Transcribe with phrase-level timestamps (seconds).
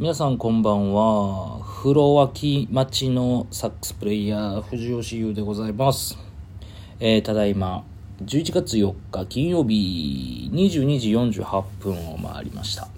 [0.00, 1.60] 皆さんこんばんは。
[1.62, 6.16] 風呂脇町のサックスプレイヤー藤吉優でございます、
[7.00, 7.84] えーただいま
[8.24, 11.10] 11月4日金曜日22時
[11.42, 12.88] 48分を回りました。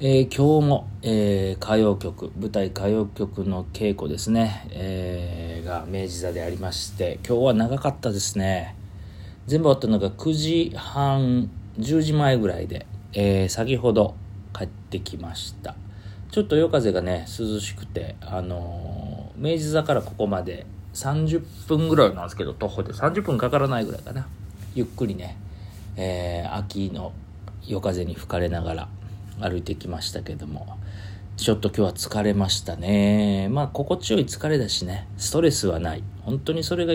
[0.00, 8.74] えー今日も、えー歌謡曲舞台歌謡曲の稽古ですね、えが明治座でありまして今日は長かったですね。
[9.46, 14.14] 全部終わったのが9時半10時前ぐらいで、え先ほど
[14.54, 15.74] 帰ってきました。
[16.30, 22.92] ちょっと夜風がね涼しくてあのー明治座からここまで30分ぐらいなんですけど徒歩で。
[22.92, 24.28] 30分かからないぐらいかな。
[24.74, 25.36] ゆっくりね、
[25.96, 27.12] えー秋の
[27.66, 28.88] 夜風に吹かれながら
[29.40, 30.76] 歩いてきましたけども。
[31.38, 33.48] ちょっと今日は疲れましたね。
[33.50, 35.08] まあ心地よい疲れだしね。
[35.16, 36.04] ストレスはない。
[36.20, 36.92] 本当にそれが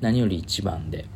[0.00, 1.06] 何より一番で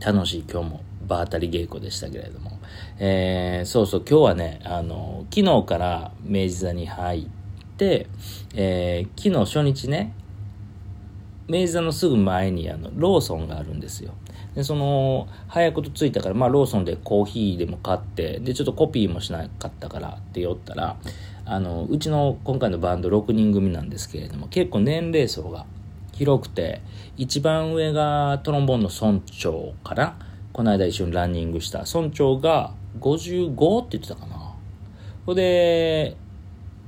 [0.00, 2.58] 楽しい今日も場当たり稽古でしたけれども、
[2.98, 7.26] えーそうそう今日はねあの昨日から明治座に入っ
[7.76, 8.06] て、
[8.54, 10.12] えー昨日初日ね
[11.48, 14.14] 明治座のすぐ前にあのローソンがあるんですよ。
[14.54, 20.96] でその早くと着いたから、まあ、ローソンでコーヒーでも買ってでちょっとコピーもしなかったからって寄ったら
[21.44, 25.66] あのうちの今回のバンド6人組なんですけれども結構年齢層が
[26.12, 26.80] 広くて
[27.16, 30.16] 一番上がトロンボーンの村長から
[30.54, 34.54] この間一緒にランニングした村長が55って言ってたかな。
[35.26, 36.16] ほで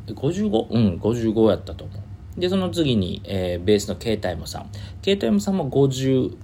[0.06, 0.69] 55?
[0.70, 2.41] うん55やったと思う。
[2.41, 4.70] でその次に、えーベースのケイタイムさん。
[5.03, 6.36] ケイタイムさんも50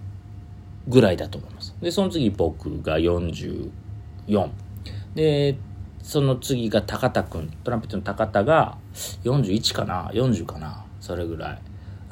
[0.89, 1.77] ぐらいだと思います。
[1.81, 3.71] でその次僕が44
[5.15, 5.57] で
[6.03, 7.53] その次が高田君。
[7.63, 8.79] トランペットの高田が
[9.23, 10.85] 41かな？40かな？
[11.01, 11.59] それぐらい。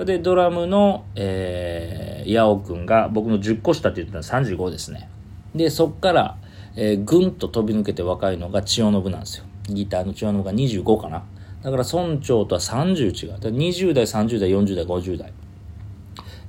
[0.04, 5.08] でドラムの、えー、矢尾君が僕の10個下って言ったら35ですね。
[5.54, 6.36] でそっから、
[6.76, 9.44] えー、ぐんと飛び抜けて若いのが千代信なんですよ。
[9.68, 11.24] ギターの千代信が25かな。
[11.62, 13.32] だから村長とは30違う。
[13.32, 15.32] だから20代30代40代50代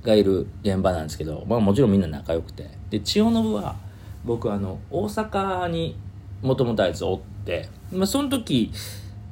[0.04, 2.70] がいる現場なんですけど、まあ、もちろんみんな仲良くて。
[2.90, 3.75] で千代信は
[4.24, 5.98] 僕あの大阪に
[6.42, 8.72] もともとあいつおって、まあ、その時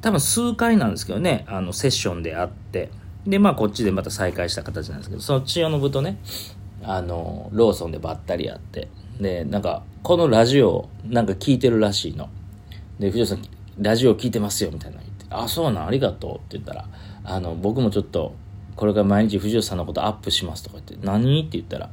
[0.01, 2.89] 多分数回なんですけどねあのセッションで会って。
[3.25, 6.17] でまあこっちでまた再会した形なんですけどその千代信とね
[6.83, 8.87] あのローソンでばったり会って
[9.19, 12.29] でなんかこのラジオなんか聞いてるらしいの
[12.99, 13.41] で藤尾さん
[13.77, 16.85] ラジオ聞いてますよみたいな言って「あそうなんありがとう」って言ったら
[17.23, 18.35] あの僕もちょっと
[18.75, 21.89] これから毎日藤尾さんのことアップしますとか言って「何?」って言ったら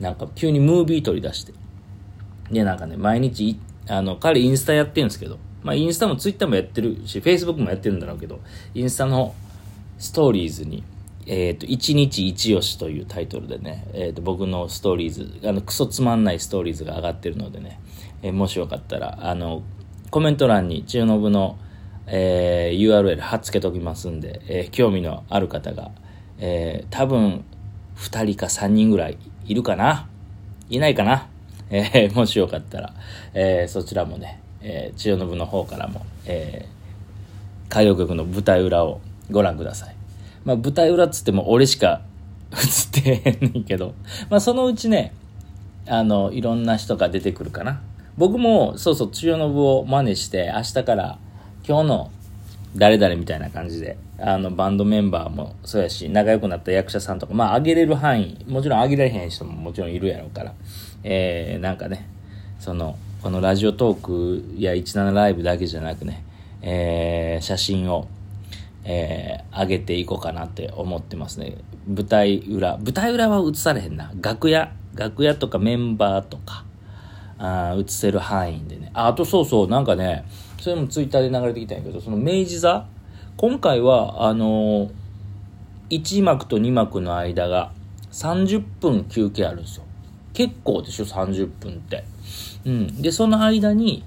[0.00, 1.52] なんか急にムービー取り出して
[2.50, 3.58] でなんかね毎日
[3.88, 8.40] あの彼インスタやってるんですけどまあインスタもツイッターもやってるしフェイスブックもやってるんだろうけど
[8.74, 9.34] インスタの
[10.00, 10.82] ストーリーズに
[11.32, 17.78] えっ、と、一日一押しというタイトルでね、えっ、と、僕のストーリーズ、あの、クソつまんないストーリーズが上がってるのでね、
[18.22, 19.62] えーもしよかったら、あの、
[20.10, 21.56] コメント欄に千代信の、
[22.06, 25.92] えー URL 貼っつけときますんで、えー興味のある方が、
[26.38, 27.44] えー多分、
[27.96, 30.08] 2人か3人ぐらいいるかな？
[30.68, 31.28] いないかな？
[31.70, 32.94] えーもしよかったら、
[33.34, 36.80] えーそちらもね、えー千代信の方からも、えー
[37.70, 39.94] 歌謡曲の舞台裏をご覧ください。
[40.44, 42.02] まあ舞台裏っつっても俺しか
[42.52, 43.94] 映ってへんねんけど、
[44.28, 45.12] まあそのうちね、
[45.86, 47.80] あの、いろんな人が出てくるかな。
[48.16, 51.18] 僕も、そうそう、千代信を真似して、明日から
[51.66, 52.10] 今日の
[52.76, 60.54] 誰々みたいな感じで、あの、バンドメンバーもそうやし、仲良くなった役者さんとか、まあ、上げれる範囲、もちろん上げられへん人ももちろんいるやろうから、
[61.02, 62.08] えー、なんかね、
[62.58, 66.22] その、このラジオトークや17ライブだけじゃなくね、
[66.62, 68.06] えー、写真を、
[68.84, 71.58] えー、上げていこうかなって思ってますね。
[71.86, 72.76] 舞台裏。
[72.78, 74.12] 舞台裏は映されへんな。
[74.20, 74.72] 楽屋。
[74.94, 76.64] 楽屋とかメンバーとか、
[77.38, 78.90] あ映せる範囲でね。
[78.94, 80.24] あ、あとそうそう、なんかね、
[80.58, 82.86] それもツイッターで流れてきたんやけど、その明治座
[83.36, 84.90] 今回は、あのー、
[85.90, 87.72] 1幕と2幕の間が
[88.12, 89.84] 30分休憩あるんですよ。
[90.34, 92.04] 結構でしょ、30分って。
[92.64, 93.02] うん。
[93.02, 94.04] で、その間に、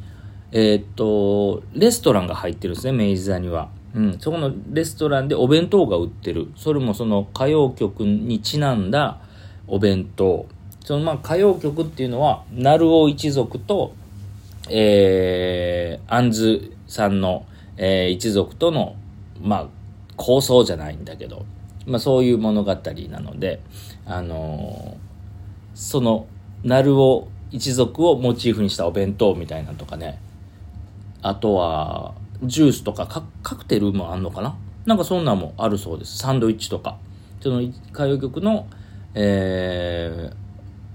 [0.52, 3.70] えーっと、レストランが入ってるんですね、明治座には。
[3.96, 4.20] うん。
[4.20, 6.48] そこのレストランでお弁当が売ってる。
[6.56, 9.20] それもその歌謡曲にちなんだ
[9.68, 10.48] お弁当。
[10.84, 13.94] そのまあ歌謡曲っていうのは、鳴尾一族と、
[14.70, 17.46] えー、杏ズさんの、
[17.78, 18.96] えー一族との、
[19.42, 19.68] まあ、
[20.16, 21.46] 構想じゃないんだけど、
[21.86, 22.76] まあそういう物語
[23.10, 23.62] なので、
[24.06, 25.04] あのー
[25.76, 26.28] その、
[26.64, 30.20] 鳴尾一族をモチーフにしたお弁当みたいなとかね、
[31.22, 32.14] あとは、
[32.46, 33.08] ジュースとか
[33.44, 34.56] カクテルもあんのかな？
[34.86, 36.18] なんかそんなんもあるそうです。
[36.18, 36.98] サンドイッチとか。
[37.42, 37.62] その
[37.92, 38.68] 歌謡曲の、
[39.14, 40.44] えー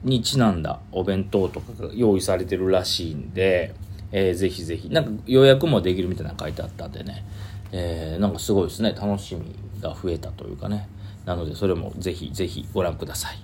[0.05, 3.75] にちなんだお弁当とかが用意されてるらしいんで、
[4.13, 7.25] えーぜひぜひ、なんか予約もできるみたいなの書いてあったんでね、
[7.73, 8.93] えー、なんかすごいですね。
[8.93, 10.89] 楽しみが増えたというかね。
[11.25, 13.39] なのでそれもぜひぜひご覧ください。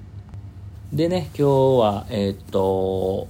[0.93, 3.27] でね今日はえー、っと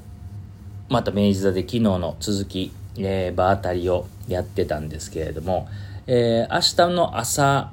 [0.90, 5.68] また明治座で昨日の続き、えー、場当たりをやってたんですけれども、
[6.06, 7.72] えー、明日の朝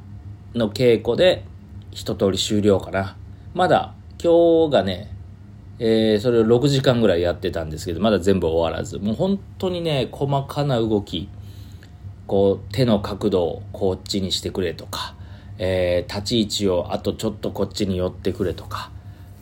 [0.55, 1.43] の稽古で
[1.91, 3.17] 一通り終了かな。
[3.53, 5.11] まだ今日がね
[5.83, 11.27] えー、それを6時間ぐらいやってたんですけど、まだ全部終わらず、もう本当にね、細かな動き、
[12.27, 15.15] こう、手の角度をこっちにしてくれとか、
[15.57, 18.91] えー、立ち位置をあとちょっとこっちに寄ってくれとか、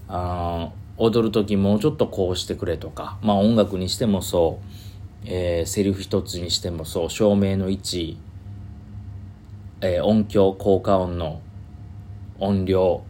[0.08, 4.66] あ踊る時もうちょっとこうしてくれとか、まあ音楽にしてもそう、
[5.26, 8.18] えー、セリフ一つにしてもそう、照明の位置、
[9.82, 11.42] えー、音響、効果音の
[12.40, 13.04] 音量、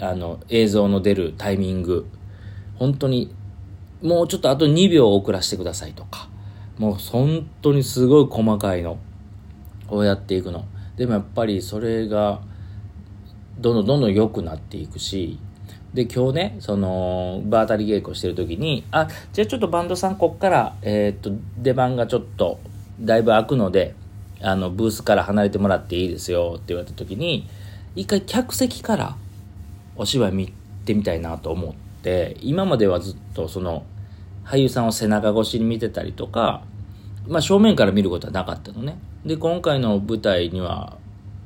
[0.00, 2.06] あの、映像の出るタイミング、
[2.76, 3.34] 本当に、
[4.02, 6.28] もうちょっとあと2秒遅らせてくださいとか、
[6.78, 8.98] もう本当にすごい細かいの
[9.88, 10.66] をやっていくの。
[10.96, 12.42] でもやっぱりそれが、
[13.58, 15.38] どんどんどんどん良くなっていくし、
[15.96, 22.60] で、今日ね、その、場当たり稽古してる時に、あ、じゃあちょっとバンドさんこっから、えー、っと、出番がちょっと、
[23.00, 23.94] だいぶ空くので、
[24.42, 27.48] あの、ブースから離れてもらっていいですよって言われた時に、
[27.94, 29.16] 一回客席から
[29.96, 30.52] お芝居見
[30.84, 33.86] てみたいなと思って、今まではずっとその、
[34.44, 36.62] 俳優さんを背中越しに見てたりとか、
[37.26, 38.98] まあ正面から見ることはなかったのね。
[39.24, 40.98] で、今回の舞台には、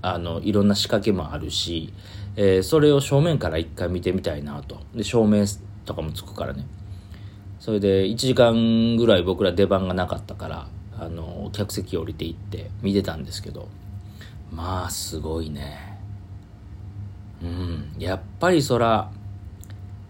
[0.03, 1.93] あの、いろんな仕掛けもあるし、
[2.37, 4.81] えー、それを正面から一回見てみたいなと。
[4.95, 5.45] で、照明
[5.85, 6.67] とかもつくからね。
[7.59, 10.69] それで、1時間ぐらい僕ら出番がなかったから、
[10.99, 13.69] あの、客席降りていって見てたんですけど、
[14.53, 15.99] まあ、すごいね。
[17.43, 17.93] うん。
[17.99, 19.11] やっぱりそら、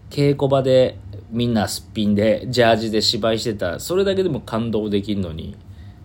[0.09, 0.97] 稽古場で
[1.31, 5.55] みんなすっぴんで、ジャージで芝居してたそれだけでも感動できるのに、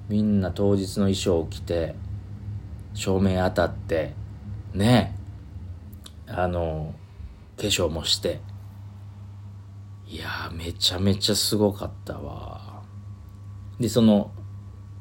[0.09, 1.97] みんな当日の衣装を着て、
[2.97, 4.15] 照明当たって、
[4.75, 5.15] ね
[6.27, 6.95] あの、
[7.57, 8.41] 化粧もして。
[10.09, 12.83] いやめちゃめちゃすごかったわ。
[13.79, 14.31] で、その、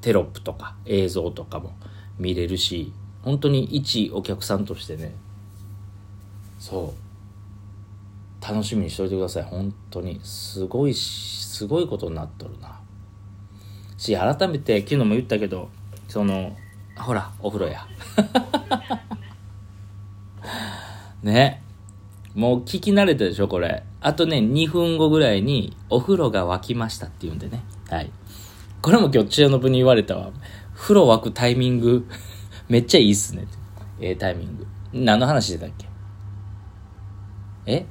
[0.01, 1.73] テロップとか映像とかも
[2.19, 5.15] 見れるし、本当に一お客さんとしてね、
[6.59, 6.93] そ
[8.41, 9.43] う、楽しみにしといてください。
[9.43, 10.19] 本当に。
[10.23, 12.81] すごい、すごいことになっとるな。
[13.97, 15.69] し、改めて、昨日も言ったけど、
[16.09, 16.55] その、
[16.97, 17.85] ほら、お風呂や。
[21.23, 21.61] ね。
[22.33, 23.83] もう聞き慣れたでしょ、これ。
[24.01, 27.63] あとね、2分後ぐらいに、お風呂が沸きましたって言うんでね。
[27.89, 28.11] はい。
[28.81, 30.31] これも今日、千代のぶに言われたわ。
[30.75, 32.07] 風呂沸くタイミング
[32.67, 33.47] めっちゃいいっすね。
[33.99, 34.67] ええー、タイミング。
[34.93, 35.87] 何の話してたっけ？
[37.65, 37.85] え？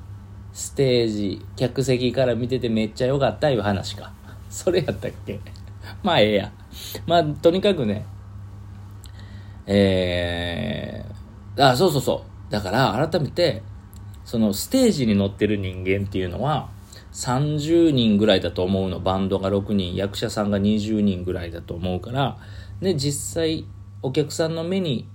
[0.53, 4.13] ステージ、客席から見ててめっちゃ良かったいう話か。
[4.51, 5.41] それやったっけ？
[6.03, 6.53] まあええや。
[7.07, 8.07] まあ、とにかくね、
[9.67, 12.53] えー、あ、そうそうそう。
[12.53, 13.63] だから改めて、
[14.25, 16.71] そのステージに乗ってる人間っていうのは、
[17.13, 19.01] 30人ぐらいだと思うの。
[19.01, 22.39] バンドが6人、役者さんが20人ぐらいだと思うから、
[22.81, 23.67] で、実際、
[24.03, 25.09] お客さんの目に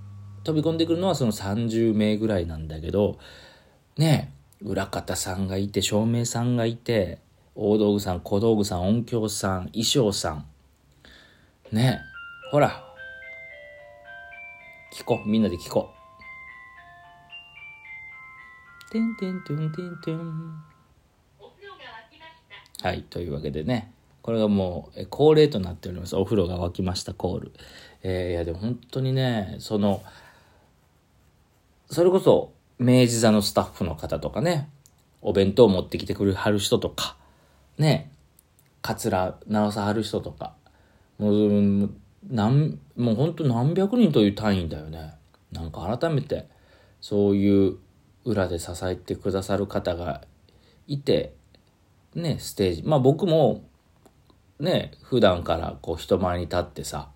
[0.43, 3.19] 飛び込んでくるのはその30名ぐらいなんだけど、
[3.97, 7.19] ね裏方さんがいて、照明さんがいて、
[7.55, 10.45] 大道具さん、小道具さん、音響さん、衣装さん。
[11.71, 11.99] ね
[12.51, 12.88] ほら。
[14.93, 15.29] 聞こう。
[15.29, 15.99] みんなで聞こう。
[18.91, 20.69] てんてんてんてんてん。
[22.81, 23.91] はい、というわけでね、
[24.21, 26.15] これがもう恒例となっております。
[26.15, 27.51] お風呂が沸きましたコール。
[28.03, 30.01] えー、いやでも本当にね、その、
[31.89, 34.69] それこそ明治座のスタッフの方とかね、
[35.21, 37.17] お弁当持ってきてくれはる人とか、
[37.77, 38.11] ね、
[38.81, 40.53] カツラ直さはる人とか、
[41.17, 41.89] もう、
[42.27, 45.13] なんもう本当何百人という単位だよね。
[45.51, 46.47] なんか改めて、
[47.01, 47.77] そういう
[48.25, 50.21] 裏で支えてくださる方が
[50.87, 51.33] いて、
[52.15, 52.83] ね、ステージ。
[52.83, 53.63] まあ僕も、
[54.59, 57.09] ね、普段からこう人前に立ってさ、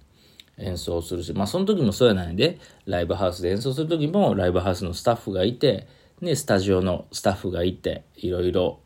[0.58, 5.88] 演奏するし、まあその時もそうやないで、ライブハウスで演奏する時もライブハウスのスタッフがいて、
[6.22, 8.80] ね、スタジオのスタッフがいて、いろいろ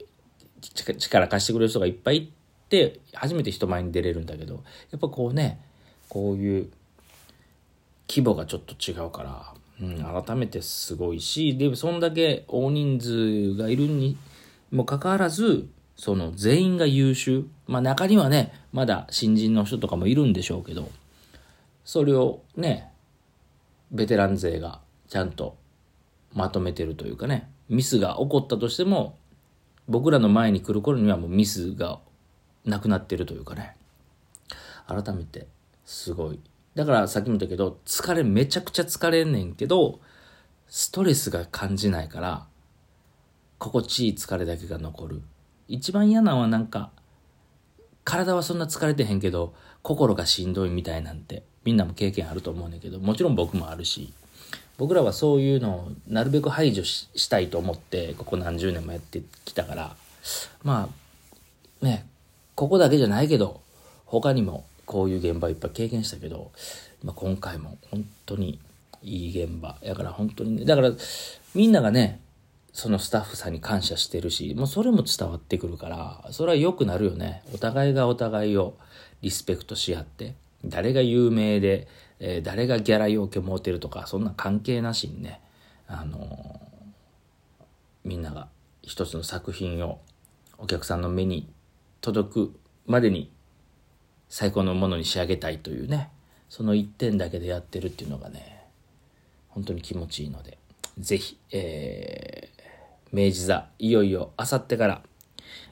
[0.61, 2.33] 力貸してくれる人がいっぱいい
[2.69, 5.61] て、初めて人前に出れるんだけど、やっぱこうね、
[6.09, 6.69] こういう
[8.07, 14.17] 規模がちょっと違うから、うん、改めてすごいし、で、そんだけ大人数がいるに
[14.71, 17.45] もかかわらず、その全員が優秀。
[17.67, 20.89] まあ中にはね、まだ新人の人とかもいるんでしょうけど、
[21.83, 22.91] それをね、
[23.91, 25.57] ベテラン勢がちゃんと
[26.33, 29.17] まとめてるというかね、ミスが起こったとしても、
[29.87, 31.99] 僕らの前に来る頃にはもうミスが
[32.65, 33.75] なくなってるというかね、
[34.85, 35.47] 改めて
[35.87, 36.39] すごい。
[36.75, 40.01] だからさっきも言ったけど、疲れ、めちゃくちゃ疲れんねんけど、
[40.67, 42.45] ストレスが感じないから、
[43.57, 45.21] 心地いい疲れだけが残る。
[45.69, 46.91] 一番嫌なのはなんか、
[48.03, 54.13] 体はそんな疲れてへんけど、心がしんどいみたいなんて、みんなも経験あると思うねんけど、もちろん僕もあるし、
[54.77, 59.95] 僕らはそういうのをなるべく排除したいと思って、ここ何十年もやってきたから、
[60.63, 60.89] ま
[61.81, 62.05] あ、ね、
[62.55, 63.61] ここだけじゃないけど、
[64.05, 66.51] 他にもこういう現場いっぱい経験したけど、
[67.03, 68.59] まあ、今回も本当に
[69.03, 69.77] いい現場。
[69.83, 70.91] やから本当にね、だから
[71.53, 72.21] みんながね、
[72.71, 77.43] そのスタッフさんに感謝してるし、もうそれも伝わってくるから、それは良くなるよね。
[77.53, 78.77] お互いがお互いを
[79.21, 81.87] リスペクトし合って、誰が有名で、
[82.19, 85.41] えー、誰がギャラ要求持てるとか、そんな関係なしにね、
[85.87, 87.65] あのー、
[88.05, 88.47] みんなが
[88.83, 89.99] 一つの作品を
[90.57, 91.49] お客さんの目に
[92.01, 93.31] 届くまでに
[94.29, 96.09] 最高のものに仕上げたいというね、
[96.49, 98.65] その一点だけでやってるっていうのがね、
[99.49, 100.57] 本当に気持ちいいので、
[100.99, 105.01] ぜひ、えー、明治座、いよいよあさってから、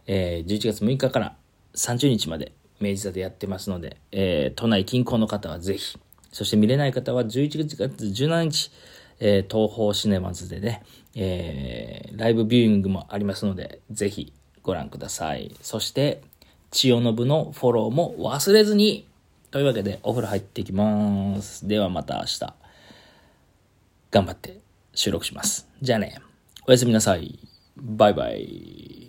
[0.07, 1.35] えー、11月6日から
[1.75, 5.97] 30日まで明治座でやってますので、えー、都内近郊の方はぜひ、
[6.31, 8.71] そして見れない方は11月17日、
[9.19, 10.83] えー、東方シネマズでね、
[11.15, 15.55] えー、ライブビューイングもありますので、ぜひご覧ください。
[15.61, 16.21] そして、
[16.71, 19.07] 千代信のフォローも忘れずに
[19.51, 21.67] というわけで、お風呂入っていきます。
[21.67, 22.39] ではまた明日、
[24.11, 24.59] 頑張って
[24.93, 25.67] 収録します。
[25.81, 26.19] じゃあね、
[26.67, 27.39] おやすみなさい。
[27.77, 29.04] バイバイ。